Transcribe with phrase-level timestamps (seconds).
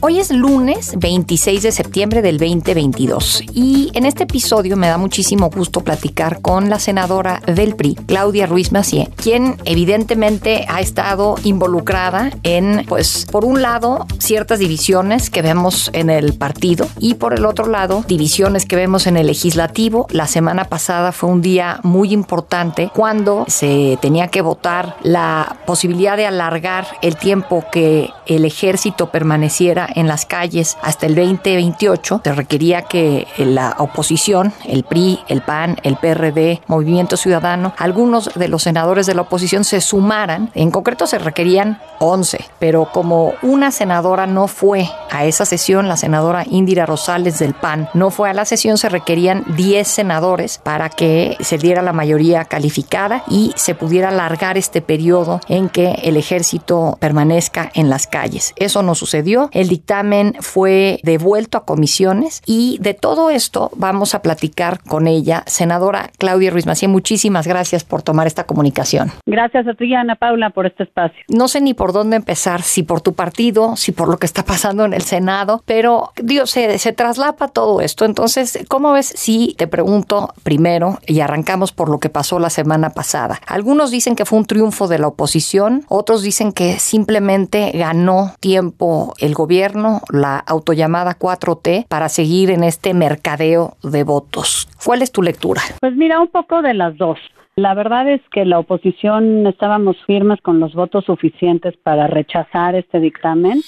[0.00, 5.50] Hoy es lunes 26 de septiembre del 2022 y en este episodio me da muchísimo
[5.50, 12.30] gusto platicar con la senadora del PRI, Claudia Ruiz Macié, quien evidentemente ha estado involucrada
[12.44, 17.44] en, pues, por un lado, ciertas divisiones que vemos en el partido y por el
[17.44, 20.06] otro lado, divisiones que vemos en el legislativo.
[20.10, 26.16] La semana pasada fue un día muy importante cuando se tenía que votar la posibilidad
[26.16, 32.32] de alargar el tiempo que el ejército permaneciera en las calles hasta el 2028, se
[32.32, 38.62] requería que la oposición, el PRI, el PAN, el PRD, Movimiento Ciudadano, algunos de los
[38.62, 40.50] senadores de la oposición se sumaran.
[40.54, 45.96] En concreto se requerían 11, pero como una senadora no fue a esa sesión, la
[45.96, 50.88] senadora Indira Rosales del PAN no fue a la sesión, se requerían 10 senadores para
[50.88, 56.16] que se diera la mayoría calificada y se pudiera alargar este periodo en que el
[56.16, 58.52] ejército permanezca en las calles.
[58.56, 59.48] Eso no sucedió.
[59.52, 65.44] El dictamen fue devuelto a comisiones y de todo esto vamos a platicar con ella.
[65.46, 69.12] Senadora Claudia Ruiz Macía, muchísimas gracias por tomar esta comunicación.
[69.24, 71.18] Gracias a ti, Ana Paula, por este espacio.
[71.28, 74.44] No sé ni por dónde empezar, si por tu partido, si por lo que está
[74.44, 78.04] pasando en el Senado, pero Dios, se, se traslapa todo esto.
[78.04, 82.90] Entonces, ¿cómo ves si te pregunto primero y arrancamos por lo que pasó la semana
[82.90, 83.40] pasada?
[83.46, 89.14] Algunos dicen que fue un triunfo de la oposición, otros dicen que simplemente ganó tiempo
[89.18, 94.68] el gobierno la autollamada 4T, para seguir en este mercadeo de votos.
[94.84, 95.62] ¿Cuál es tu lectura?
[95.80, 97.18] Pues mira, un poco de las dos.
[97.56, 103.00] La verdad es que la oposición estábamos firmes con los votos suficientes para rechazar este
[103.00, 103.62] dictamen.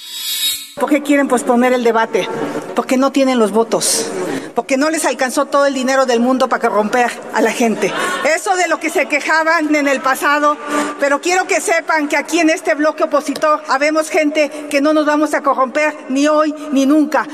[0.79, 2.29] ¿Por qué quieren posponer el debate?
[2.77, 4.11] Porque no tienen los votos
[4.55, 7.93] porque no les alcanzó todo el dinero del mundo para corromper a la gente.
[8.37, 10.57] Eso de lo que se quejaban en el pasado,
[10.99, 15.07] pero quiero que sepan que aquí en este bloque opositor habemos gente que no nos
[15.07, 17.27] vamos a corromper ni hoy ni nunca.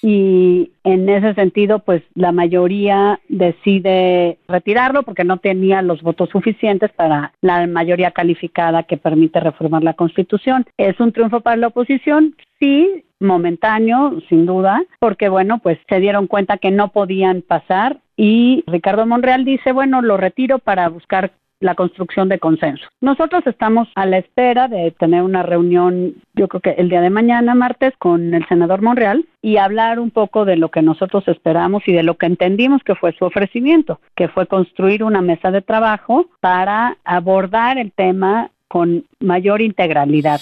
[0.00, 6.92] Y en ese sentido, pues la mayoría decide retirarlo porque no tenía los votos suficientes
[6.92, 10.66] para la mayoría calificada que permite reformar la Constitución.
[10.76, 12.36] ¿Es un triunfo para la oposición?
[12.60, 18.64] Sí, momentáneo, sin duda, porque bueno, pues se dieron cuenta que no podían pasar y
[18.66, 22.84] Ricardo Monreal dice, bueno, lo retiro para buscar la construcción de consenso.
[23.00, 27.10] Nosotros estamos a la espera de tener una reunión, yo creo que el día de
[27.10, 31.82] mañana, martes, con el senador Monreal y hablar un poco de lo que nosotros esperamos
[31.86, 35.62] y de lo que entendimos que fue su ofrecimiento, que fue construir una mesa de
[35.62, 40.40] trabajo para abordar el tema con mayor integralidad.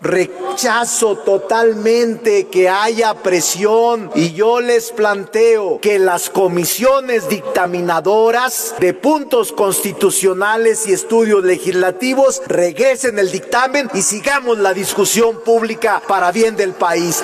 [0.00, 9.52] Rechazo totalmente que haya presión y yo les planteo que las comisiones dictaminadoras de puntos
[9.52, 16.72] constitucionales y estudios legislativos regresen el dictamen y sigamos la discusión pública para bien del
[16.72, 17.22] país.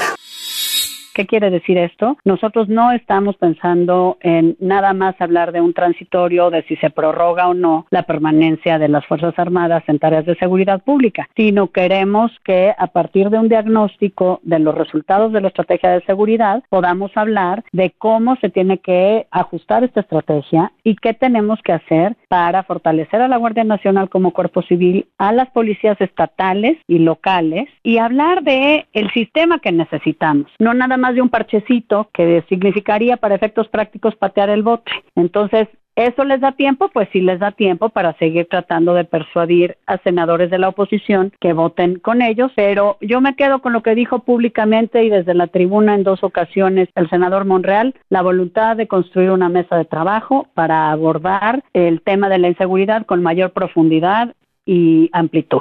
[1.15, 2.17] ¿Qué quiere decir esto?
[2.25, 7.49] Nosotros no estamos pensando en nada más hablar de un transitorio, de si se prorroga
[7.49, 12.33] o no la permanencia de las Fuerzas Armadas en tareas de seguridad pública, sino queremos
[12.45, 17.11] que a partir de un diagnóstico de los resultados de la estrategia de seguridad podamos
[17.15, 22.63] hablar de cómo se tiene que ajustar esta estrategia y qué tenemos que hacer para
[22.63, 27.99] fortalecer a la Guardia Nacional como cuerpo civil, a las policías estatales y locales y
[27.99, 33.35] hablar de el sistema que necesitamos, no nada más de un parchecito que significaría para
[33.35, 34.91] efectos prácticos patear el bote.
[35.15, 36.89] Entonces, ¿Eso les da tiempo?
[36.89, 41.33] Pues sí les da tiempo para seguir tratando de persuadir a senadores de la oposición
[41.39, 45.35] que voten con ellos, pero yo me quedo con lo que dijo públicamente y desde
[45.35, 49.85] la tribuna en dos ocasiones el senador Monreal, la voluntad de construir una mesa de
[49.85, 54.35] trabajo para abordar el tema de la inseguridad con mayor profundidad
[54.65, 55.61] y amplitud.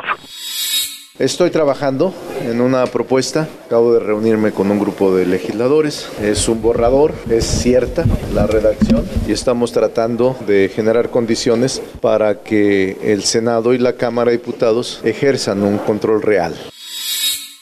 [1.21, 6.63] Estoy trabajando en una propuesta, acabo de reunirme con un grupo de legisladores, es un
[6.63, 13.75] borrador, es cierta la redacción y estamos tratando de generar condiciones para que el Senado
[13.75, 16.55] y la Cámara de Diputados ejerzan un control real.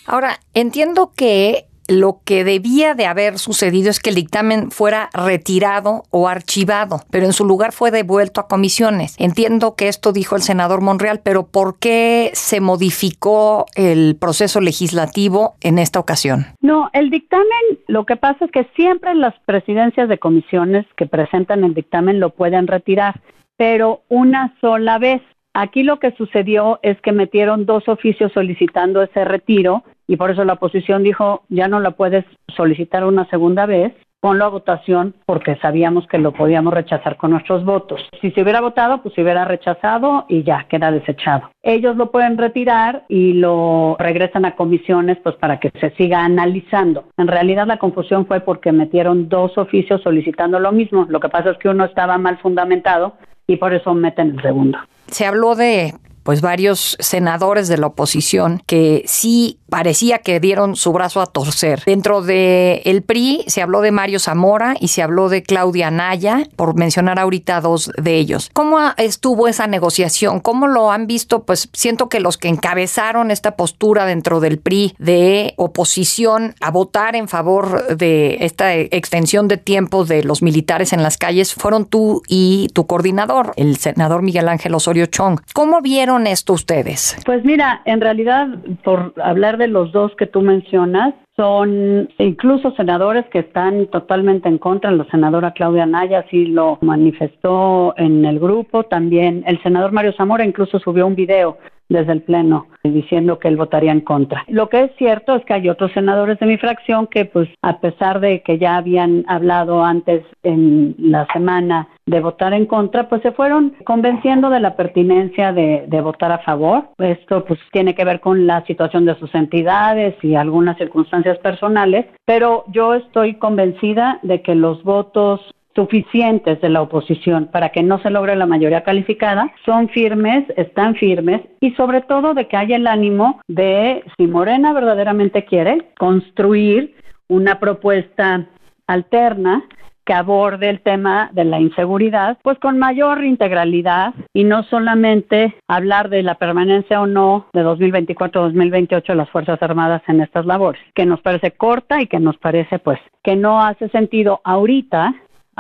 [0.06, 6.04] Ahora, entiendo que lo que debía de haber sucedido es que el dictamen fuera retirado
[6.12, 9.16] o archivado, pero en su lugar fue devuelto a comisiones.
[9.20, 15.56] Entiendo que esto dijo el senador Monreal, pero ¿por qué se modificó el proceso legislativo
[15.62, 16.46] en esta ocasión?
[16.62, 17.48] No, el dictamen,
[17.88, 22.30] lo que pasa es que siempre las presidencias de comisiones que presentan el dictamen lo
[22.30, 23.20] pueden retirar,
[23.58, 25.22] pero una sola vez
[25.62, 30.46] Aquí lo que sucedió es que metieron dos oficios solicitando ese retiro y por eso
[30.46, 32.24] la oposición dijo, ya no la puedes
[32.56, 33.92] solicitar una segunda vez,
[34.22, 38.00] ponlo a votación porque sabíamos que lo podíamos rechazar con nuestros votos.
[38.22, 41.52] Si se hubiera votado, pues se hubiera rechazado y ya queda desechado.
[41.62, 47.04] Ellos lo pueden retirar y lo regresan a comisiones pues para que se siga analizando.
[47.18, 51.06] En realidad la confusión fue porque metieron dos oficios solicitando lo mismo.
[51.10, 53.16] Lo que pasa es que uno estaba mal fundamentado
[53.50, 54.78] y por eso meten el segundo.
[55.08, 60.92] Se habló de pues varios senadores de la oposición que sí parecía que dieron su
[60.92, 61.84] brazo a torcer.
[61.86, 66.76] Dentro de PRI se habló de Mario Zamora y se habló de Claudia Naya, por
[66.76, 68.50] mencionar ahorita dos de ellos.
[68.54, 70.40] ¿Cómo estuvo esa negociación?
[70.40, 71.44] ¿Cómo lo han visto?
[71.44, 77.16] Pues siento que los que encabezaron esta postura dentro del PRI de oposición a votar
[77.16, 82.22] en favor de esta extensión de tiempo de los militares en las calles fueron tú
[82.28, 85.40] y tu coordinador, el senador Miguel Ángel Osorio Chong.
[85.54, 87.18] ¿Cómo vieron esto ustedes?
[87.26, 88.48] Pues mira, en realidad,
[88.84, 94.58] por hablar de los dos que tú mencionas, son incluso senadores que están totalmente en
[94.58, 94.92] contra.
[94.92, 98.84] La senadora Claudia Naya sí lo manifestó en el grupo.
[98.84, 101.58] También el senador Mario Zamora incluso subió un video
[101.90, 104.46] desde el Pleno diciendo que él votaría en contra.
[104.48, 107.80] Lo que es cierto es que hay otros senadores de mi fracción que, pues, a
[107.80, 113.22] pesar de que ya habían hablado antes en la semana de votar en contra, pues
[113.22, 116.90] se fueron convenciendo de la pertinencia de, de, votar a favor.
[116.98, 122.08] Esto pues tiene que ver con la situación de sus entidades y algunas circunstancias personales,
[122.26, 125.42] pero yo estoy convencida de que los votos
[125.76, 130.96] suficientes de la oposición para que no se logre la mayoría calificada, son firmes, están
[130.96, 136.96] firmes y sobre todo de que haya el ánimo de, si Morena verdaderamente quiere, construir
[137.28, 138.48] una propuesta
[138.88, 139.64] alterna
[140.10, 146.10] que aborde el tema de la inseguridad, pues con mayor integralidad y no solamente hablar
[146.10, 151.06] de la permanencia o no de 2024-2028 de las Fuerzas Armadas en estas labores, que
[151.06, 155.14] nos parece corta y que nos parece pues que no hace sentido ahorita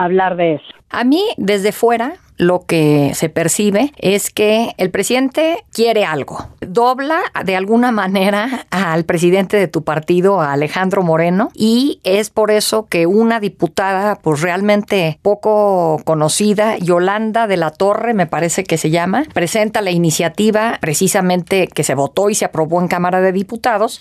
[0.03, 0.65] hablar de eso.
[0.89, 6.47] A mí, desde fuera, lo que se percibe es que el presidente quiere algo.
[6.61, 12.87] Dobla de alguna manera al presidente de tu partido, Alejandro Moreno, y es por eso
[12.87, 18.89] que una diputada, pues realmente poco conocida, Yolanda de la Torre, me parece que se
[18.89, 23.99] llama, presenta la iniciativa precisamente que se votó y se aprobó en Cámara de Diputados.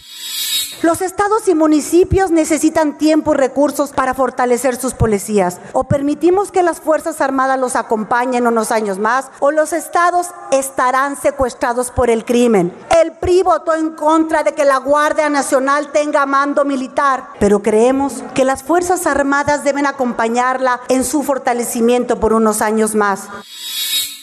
[0.80, 5.58] Los estados y municipios necesitan tiempo y recursos para fortalecer sus policías.
[5.72, 10.28] O permitimos que las Fuerzas Armadas los acompañen en unos años más o los estados
[10.52, 12.72] estarán secuestrados por el crimen.
[13.02, 18.22] El PRI votó en contra de que la Guardia Nacional tenga mando militar, pero creemos
[18.34, 23.28] que las Fuerzas Armadas deben acompañarla en su fortalecimiento por unos años más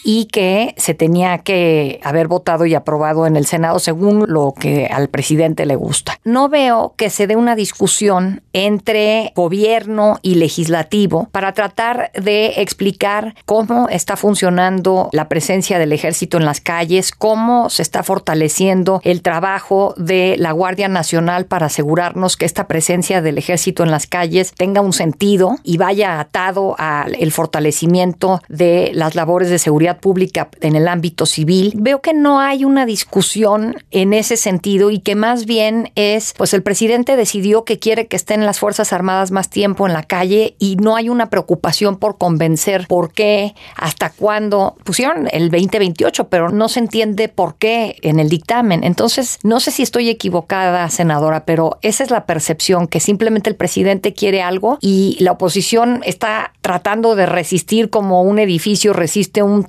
[0.08, 4.86] y que se tenía que haber votado y aprobado en el Senado según lo que
[4.86, 6.20] al presidente le gusta.
[6.24, 13.34] No veo que se dé una discusión entre gobierno y legislativo para tratar de explicar
[13.46, 19.24] cómo está funcionando la presencia del ejército en las calles, cómo se está fortaleciendo el
[19.24, 24.54] trabajo de la Guardia Nacional para asegurarnos que esta presencia del ejército en las calles
[24.56, 30.76] tenga un sentido y vaya atado al fortalecimiento de las labores de seguridad pública en
[30.76, 35.46] el ámbito civil, veo que no hay una discusión en ese sentido y que más
[35.46, 39.88] bien es, pues el presidente decidió que quiere que estén las Fuerzas Armadas más tiempo
[39.88, 45.28] en la calle y no hay una preocupación por convencer por qué, hasta cuándo pusieron
[45.32, 48.84] el 2028, pero no se entiende por qué en el dictamen.
[48.84, 53.56] Entonces, no sé si estoy equivocada, senadora, pero esa es la percepción, que simplemente el
[53.56, 59.64] presidente quiere algo y la oposición está tratando de resistir como un edificio resiste un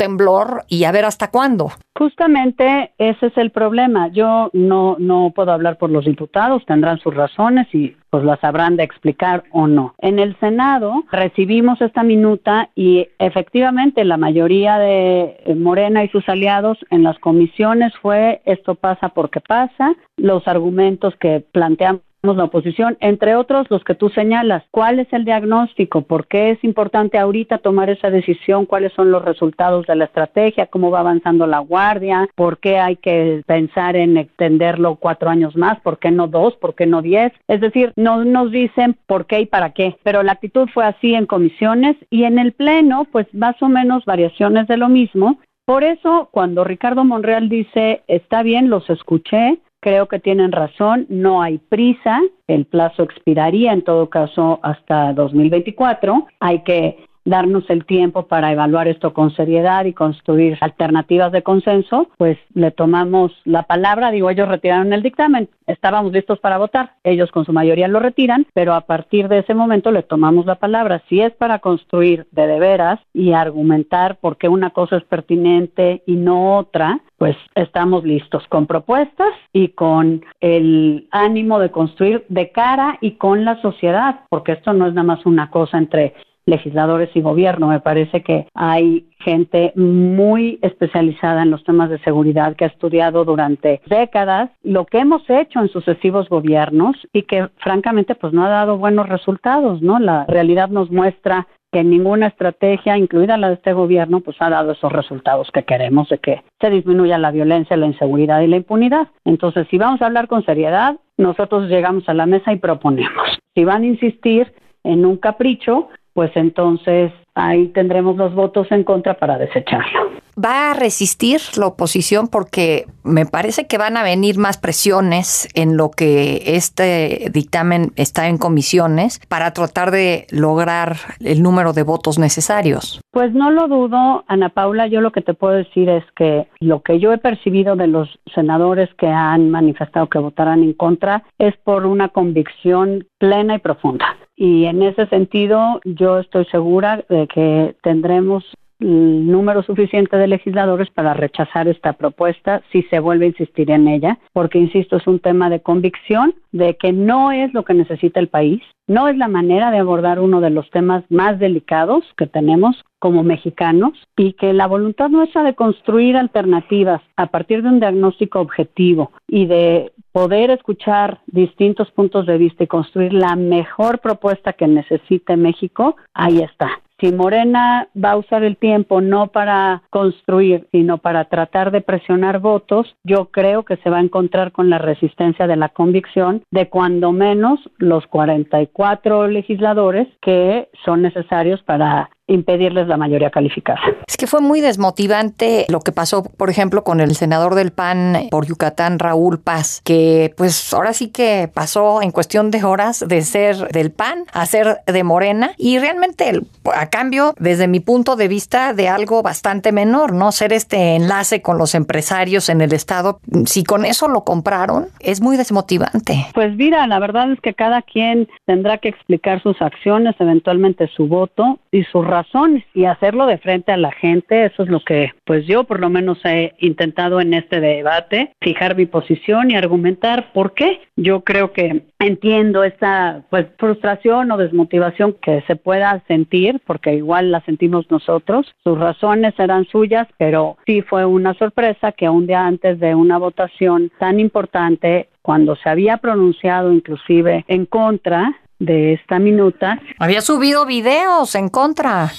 [0.69, 1.71] y a ver hasta cuándo.
[1.99, 4.09] Justamente ese es el problema.
[4.09, 8.77] Yo no, no puedo hablar por los diputados, tendrán sus razones y pues las habrán
[8.77, 9.95] de explicar o no.
[9.99, 16.79] En el Senado recibimos esta minuta y efectivamente la mayoría de Morena y sus aliados
[16.91, 23.37] en las comisiones fue esto pasa porque pasa, los argumentos que planteamos la oposición, entre
[23.37, 24.65] otros los que tú señalas.
[24.71, 26.03] ¿Cuál es el diagnóstico?
[26.03, 28.65] ¿Por qué es importante ahorita tomar esa decisión?
[28.65, 30.67] ¿Cuáles son los resultados de la estrategia?
[30.67, 32.29] ¿Cómo va avanzando la guardia?
[32.35, 35.79] ¿Por qué hay que pensar en extenderlo cuatro años más?
[35.81, 36.57] ¿Por qué no dos?
[36.57, 37.33] ¿Por qué no diez?
[37.47, 41.15] Es decir, no nos dicen por qué y para qué, pero la actitud fue así
[41.15, 45.39] en comisiones y en el Pleno, pues más o menos variaciones de lo mismo.
[45.67, 51.41] Por eso, cuando Ricardo Monreal dice, está bien, los escuché, creo que tienen razón, no
[51.41, 58.27] hay prisa, el plazo expiraría en todo caso hasta 2024, hay que darnos el tiempo
[58.27, 64.11] para evaluar esto con seriedad y construir alternativas de consenso, pues le tomamos la palabra,
[64.11, 68.47] digo, ellos retiraron el dictamen, estábamos listos para votar, ellos con su mayoría lo retiran,
[68.55, 71.03] pero a partir de ese momento le tomamos la palabra.
[71.11, 76.03] Si es para construir de de veras y argumentar por qué una cosa es pertinente
[76.07, 82.51] y no otra, pues estamos listos con propuestas y con el ánimo de construir de
[82.51, 86.15] cara y con la sociedad, porque esto no es nada más una cosa entre
[86.47, 87.69] legisladores y gobierno.
[87.69, 93.25] Me parece que hay gente muy especializada en los temas de seguridad que ha estudiado
[93.25, 98.49] durante décadas lo que hemos hecho en sucesivos gobiernos y que francamente pues no ha
[98.49, 99.99] dado buenos resultados, ¿no?
[99.99, 104.73] La realidad nos muestra que ninguna estrategia, incluida la de este gobierno, pues ha dado
[104.73, 109.09] esos resultados que queremos de que se disminuya la violencia, la inseguridad y la impunidad.
[109.25, 113.39] Entonces, si vamos a hablar con seriedad, nosotros llegamos a la mesa y proponemos.
[113.55, 119.19] Si van a insistir en un capricho, pues entonces ahí tendremos los votos en contra
[119.19, 120.17] para desecharlo.
[120.43, 122.29] ¿Va a resistir la oposición?
[122.29, 128.29] Porque me parece que van a venir más presiones en lo que este dictamen está
[128.29, 132.99] en comisiones para tratar de lograr el número de votos necesarios.
[133.11, 134.87] Pues no lo dudo, Ana Paula.
[134.87, 138.19] Yo lo que te puedo decir es que lo que yo he percibido de los
[138.35, 144.17] senadores que han manifestado que votarán en contra es por una convicción plena y profunda
[144.37, 148.45] y en ese sentido yo estoy segura de que tendremos
[148.79, 153.89] el número suficiente de legisladores para rechazar esta propuesta si se vuelve a insistir en
[153.89, 158.21] ella, porque, insisto, es un tema de convicción de que no es lo que necesita
[158.21, 162.27] el país, no es la manera de abordar uno de los temas más delicados que
[162.27, 167.81] tenemos como mexicanos y que la voluntad nuestra de construir alternativas a partir de un
[167.81, 174.55] diagnóstico objetivo y de poder escuchar distintos puntos de vista y construir la mejor propuesta
[174.55, 176.71] que necesite México, ahí está.
[176.99, 182.39] Si Morena va a usar el tiempo no para construir, sino para tratar de presionar
[182.39, 186.71] votos, yo creo que se va a encontrar con la resistencia de la convicción de
[186.71, 193.81] cuando menos los 44 legisladores que son necesarios para impedirles la mayoría calificada.
[194.07, 198.29] Es que fue muy desmotivante lo que pasó, por ejemplo, con el senador del PAN
[198.31, 203.23] por Yucatán, Raúl Paz, que pues ahora sí que pasó en cuestión de horas de
[203.23, 206.41] ser del PAN a ser de Morena y realmente
[206.75, 210.33] a cambio, desde mi punto de vista, de algo bastante menor, ¿no?
[210.33, 215.21] Ser este enlace con los empresarios en el Estado, si con eso lo compraron, es
[215.21, 216.27] muy desmotivante.
[216.35, 221.07] Pues mira, la verdad es que cada quien tendrá que explicar sus acciones, eventualmente su
[221.07, 224.47] voto y su razones y hacerlo de frente a la gente.
[224.47, 228.77] Eso es lo que, pues yo por lo menos he intentado en este debate, fijar
[228.77, 230.81] mi posición y argumentar por qué.
[230.97, 237.31] Yo creo que entiendo esta pues frustración o desmotivación que se pueda sentir, porque igual
[237.31, 238.55] la sentimos nosotros.
[238.65, 243.19] Sus razones serán suyas, pero sí fue una sorpresa que un día antes de una
[243.19, 249.81] votación tan importante cuando se había pronunciado inclusive en contra de esta minuta.
[249.99, 252.13] Había subido videos en contra.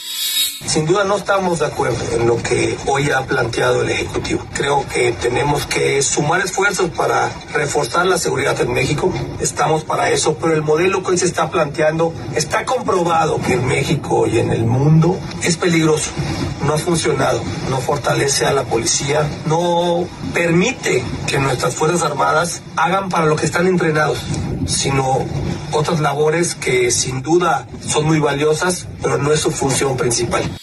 [0.66, 4.44] Sin duda no estamos de acuerdo en lo que hoy ha planteado el Ejecutivo.
[4.54, 9.12] Creo que tenemos que sumar esfuerzos para reforzar la seguridad en México.
[9.40, 13.68] Estamos para eso, pero el modelo que hoy se está planteando está comprobado que en
[13.68, 16.10] México y en el mundo es peligroso.
[16.66, 23.10] No ha funcionado, no fortalece a la policía, no permite que nuestras Fuerzas Armadas hagan
[23.10, 24.20] para lo que están entrenados,
[24.66, 25.26] sino
[25.72, 30.57] otras labores que sin duda son muy valiosas, pero no es su función principal.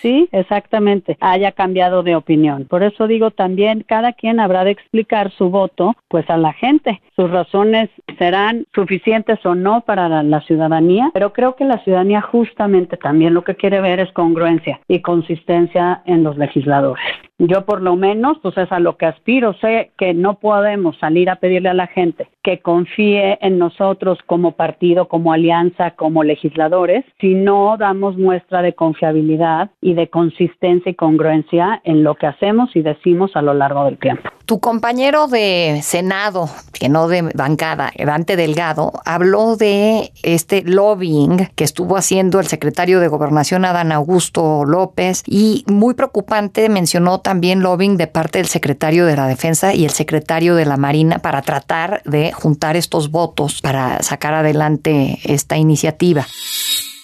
[0.00, 2.64] Sí, exactamente, haya cambiado de opinión.
[2.64, 7.02] Por eso digo también, cada quien habrá de explicar su voto, pues a la gente.
[7.14, 12.22] Sus razones serán suficientes o no para la, la, ciudadanía, pero creo que la ciudadanía
[12.22, 17.04] justamente también lo que quiere ver es congruencia y consistencia en los legisladores.
[17.42, 19.54] Yo por lo menos, pues es a lo que aspiro.
[19.54, 24.52] Sé que no podemos salir a pedirle a la gente que confíe en nosotros como
[24.52, 30.94] partido, como alianza, como legisladores, si no damos muestra de confiabilidad y de consistencia y
[30.94, 34.28] congruencia en lo que hacemos y decimos a lo largo del tiempo.
[34.50, 41.62] Tu compañero de Senado, que no de bancada, Dante Delgado, habló de este lobbying que
[41.62, 47.96] estuvo haciendo el secretario de Gobernación, Adán Augusto López, y muy preocupante mencionó también lobbying
[47.96, 52.02] de parte del secretario de la Defensa y el secretario de la Marina para tratar
[52.04, 56.26] de juntar estos votos para sacar adelante esta iniciativa.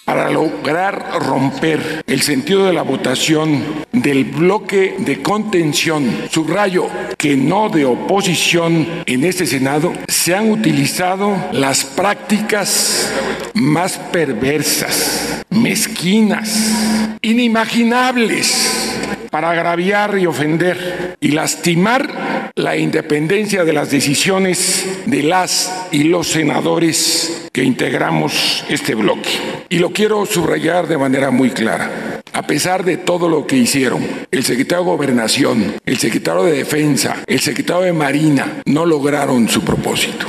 [0.06, 6.86] Para lograr romper el sentido de la votación del bloque de contención, subrayo
[7.18, 13.12] que no de oposición en este Senado, se han utilizado las prácticas
[13.54, 18.86] más perversas, mezquinas, inimaginables
[19.30, 26.28] para agraviar y ofender y lastimar la independencia de las decisiones de las y los
[26.28, 29.28] senadores que integramos este bloque.
[29.68, 32.22] Y lo quiero subrayar de manera muy clara.
[32.32, 37.24] A pesar de todo lo que hicieron, el secretario de Gobernación, el secretario de Defensa,
[37.26, 40.26] el secretario de Marina no lograron su propósito.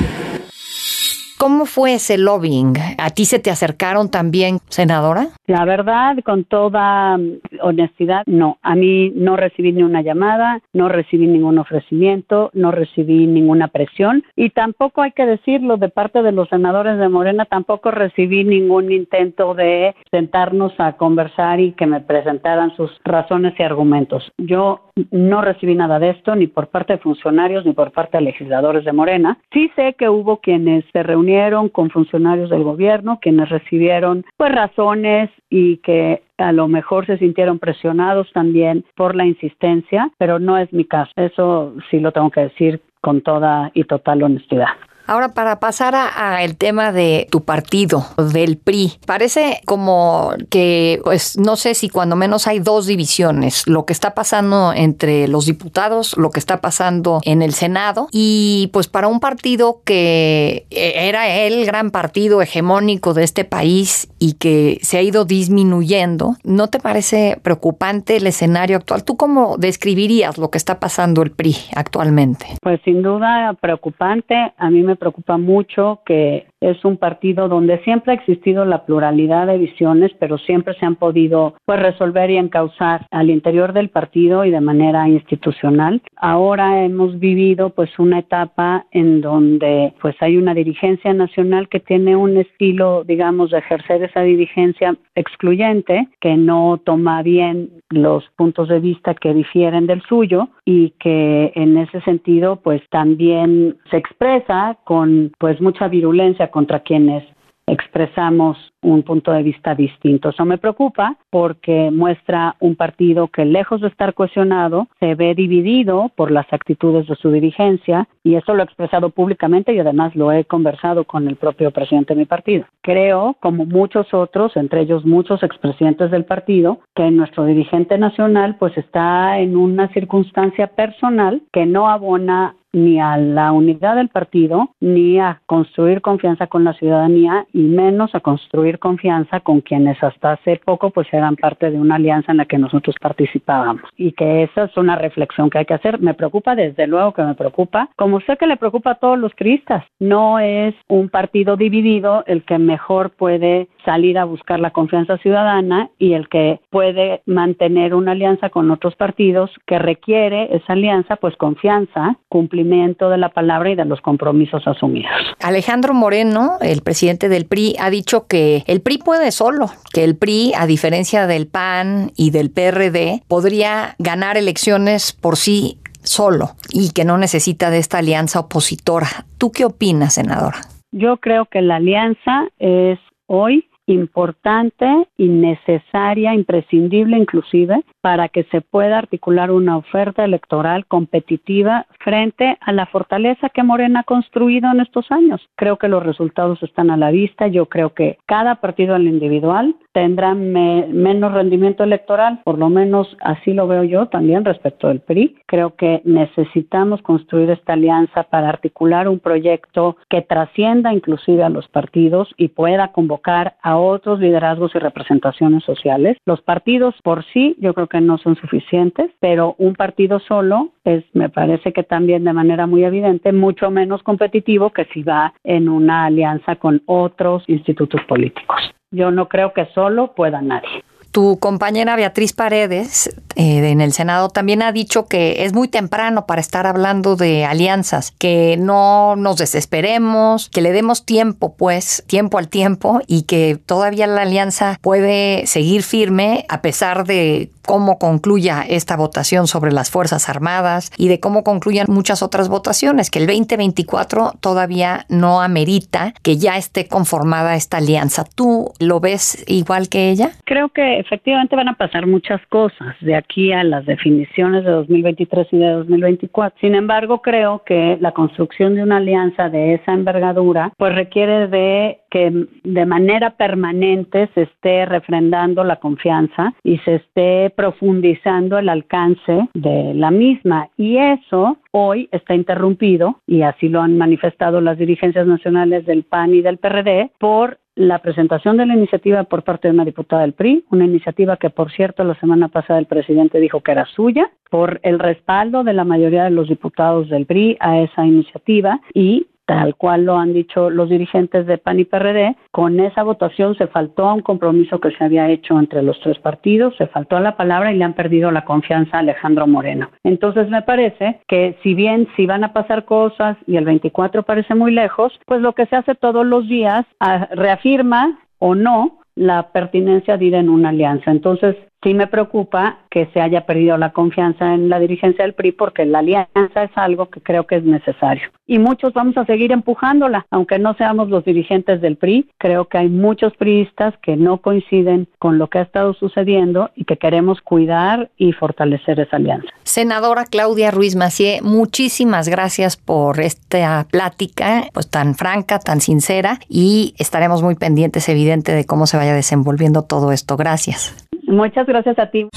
[1.38, 2.74] ¿Cómo fue ese lobbying?
[2.98, 5.28] ¿A ti se te acercaron también, senadora?
[5.46, 7.16] La verdad, con toda
[7.62, 8.58] honestidad, no.
[8.62, 14.24] A mí no recibí ni una llamada, no recibí ningún ofrecimiento, no recibí ninguna presión
[14.34, 18.90] y tampoco hay que decirlo de parte de los senadores de Morena, tampoco recibí ningún
[18.90, 24.32] intento de sentarnos a conversar y que me presentaran sus razones y argumentos.
[24.38, 28.24] Yo no recibí nada de esto ni por parte de funcionarios ni por parte de
[28.24, 29.38] legisladores de Morena.
[29.52, 31.27] Sí sé que hubo quienes se reunieron
[31.72, 37.58] con funcionarios del gobierno, quienes recibieron pues razones y que a lo mejor se sintieron
[37.58, 41.12] presionados también por la insistencia, pero no es mi caso.
[41.16, 44.68] Eso sí lo tengo que decir con toda y total honestidad.
[45.08, 51.38] Ahora, para pasar a, el tema de tu partido, del PRI, parece como que, pues,
[51.38, 56.14] no sé si cuando menos hay dos divisiones, lo que está pasando entre los diputados,
[56.18, 61.26] lo que está pasando en el Senado, y pues para un partido que e, era
[61.28, 66.80] el gran partido hegemónico de este país y que se ha ido disminuyendo, ¿no te
[66.80, 69.04] parece preocupante el escenario actual?
[69.04, 72.46] ¿Tú cómo describirías lo que está pasando el PRI actualmente?
[72.60, 74.34] Pues sin duda preocupante.
[74.58, 79.46] A mí me preocupa mucho que es un partido donde siempre ha existido la pluralidad
[79.46, 84.44] de visiones, pero siempre se han podido pues resolver y encauzar al interior del partido
[84.44, 86.02] y de manera institucional.
[86.16, 92.16] Ahora hemos vivido pues una etapa en donde pues hay una dirigencia nacional que tiene
[92.16, 98.80] un estilo, digamos, de ejercer esa dirigencia excluyente, que no toma bien los puntos de
[98.80, 105.32] vista que difieren del suyo y que en ese sentido pues también se expresa con
[105.38, 107.24] pues mucha virulencia contra quienes
[107.68, 110.30] expresamos un punto de vista distinto.
[110.30, 116.10] Eso me preocupa porque muestra un partido que lejos de estar cohesionado se ve dividido
[116.16, 120.30] por las actitudes de su dirigencia y eso lo he expresado públicamente y además lo
[120.32, 122.66] he conversado con el propio presidente de mi partido.
[122.82, 128.76] Creo, como muchos otros, entre ellos muchos expresidentes del partido, que nuestro dirigente nacional pues
[128.76, 135.18] está en una circunstancia personal que no abona ni a la unidad del partido, ni
[135.18, 140.60] a construir confianza con la ciudadanía y menos a construir confianza con quienes hasta hace
[140.64, 143.84] poco pues eran parte de una alianza en la que nosotros participábamos.
[143.96, 146.00] Y que esa es una reflexión que hay que hacer.
[146.00, 147.88] Me preocupa, desde luego que me preocupa,
[148.18, 149.84] como sé que le preocupa a todos los cristas.
[150.00, 155.90] No es un partido dividido el que mejor puede salir a buscar la confianza ciudadana
[155.98, 161.36] y el que puede mantener una alianza con otros partidos que requiere esa alianza pues
[161.36, 165.12] confianza, cumplimiento de la palabra y de los compromisos asumidos.
[165.40, 170.16] Alejandro Moreno, el presidente del PRI, ha dicho que el PRI puede solo, que el
[170.16, 176.90] PRI, a diferencia del PAN y del PRD, podría ganar elecciones por sí solo y
[176.92, 179.26] que no necesita de esta alianza opositora.
[179.38, 180.58] ¿Tú qué opinas, senadora?
[180.90, 188.60] Yo creo que la alianza es hoy importante y necesaria, imprescindible inclusive, para que se
[188.60, 194.80] pueda articular una oferta electoral competitiva frente a la fortaleza que Morena ha construido en
[194.80, 195.40] estos años.
[195.56, 197.48] Creo que los resultados están a la vista.
[197.48, 203.52] Yo creo que cada partido al individual tendrá menos rendimiento electoral, por lo menos así
[203.52, 205.34] lo veo yo también respecto del PRI.
[205.46, 211.66] Creo que necesitamos construir esta alianza para articular un proyecto que trascienda inclusive a los
[211.66, 216.16] partidos y pueda convocar a otros liderazgos y representaciones sociales.
[216.26, 221.02] Los partidos por sí yo creo que no son suficientes, pero un partido solo es,
[221.12, 225.68] me parece que también de manera muy evidente, mucho menos competitivo que si va en
[225.68, 228.72] una alianza con otros institutos políticos.
[228.90, 230.82] Yo no creo que solo pueda nadie.
[231.18, 236.26] Tu compañera Beatriz Paredes eh, en el Senado también ha dicho que es muy temprano
[236.26, 242.38] para estar hablando de alianzas, que no nos desesperemos, que le demos tiempo, pues, tiempo
[242.38, 248.64] al tiempo y que todavía la alianza puede seguir firme a pesar de cómo concluya
[248.66, 253.26] esta votación sobre las Fuerzas Armadas y de cómo concluyan muchas otras votaciones, que el
[253.26, 258.24] 2024 todavía no amerita que ya esté conformada esta alianza.
[258.24, 260.30] ¿Tú lo ves igual que ella?
[260.46, 265.46] Creo que efectivamente van a pasar muchas cosas de aquí a las definiciones de 2023
[265.52, 266.58] y de 2024.
[266.60, 272.00] Sin embargo, creo que la construcción de una alianza de esa envergadura pues requiere de
[272.10, 279.48] que de manera permanente se esté refrendando la confianza y se esté profundizando el alcance
[279.54, 280.68] de la misma.
[280.76, 286.34] Y eso hoy está interrumpido, y así lo han manifestado las dirigencias nacionales del PAN
[286.34, 290.32] y del PRD, por la presentación de la iniciativa por parte de una diputada del
[290.32, 294.32] PRI, una iniciativa que, por cierto, la semana pasada el presidente dijo que era suya,
[294.50, 299.28] por el respaldo de la mayoría de los diputados del PRI a esa iniciativa y
[299.48, 303.66] tal cual lo han dicho los dirigentes de PAN y PRD, con esa votación se
[303.66, 307.20] faltó a un compromiso que se había hecho entre los tres partidos, se faltó a
[307.20, 309.88] la palabra y le han perdido la confianza a Alejandro Moreno.
[310.04, 314.54] Entonces me parece que si bien si van a pasar cosas y el 24 parece
[314.54, 319.50] muy lejos, pues lo que se hace todos los días ah, reafirma o no la
[319.50, 321.10] pertinencia de ir en una alianza.
[321.10, 325.52] Entonces, sí me preocupa que se haya perdido la confianza en la dirigencia del PRI
[325.52, 328.30] porque la alianza es algo que creo que es necesario.
[328.46, 332.30] Y muchos vamos a seguir empujándola, aunque no seamos los dirigentes del PRI.
[332.38, 336.84] Creo que hay muchos priistas que no coinciden con lo que ha estado sucediendo y
[336.84, 339.48] que queremos cuidar y fortalecer esa alianza.
[339.64, 346.94] Senadora Claudia Ruiz Macié, muchísimas gracias por esta plática, pues tan franca, tan sincera y
[346.98, 350.36] estaremos muy pendientes, evidente, de cómo se vaya desenvolviendo todo esto.
[350.36, 351.07] Gracias.
[351.28, 352.28] Muchas gracias a ti.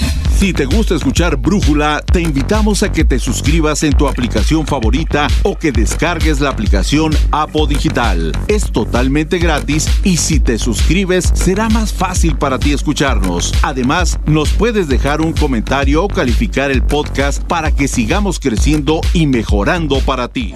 [0.41, 5.27] Si te gusta escuchar Brújula, te invitamos a que te suscribas en tu aplicación favorita
[5.43, 8.31] o que descargues la aplicación Apo Digital.
[8.47, 13.53] Es totalmente gratis y si te suscribes será más fácil para ti escucharnos.
[13.61, 19.27] Además, nos puedes dejar un comentario o calificar el podcast para que sigamos creciendo y
[19.27, 20.55] mejorando para ti.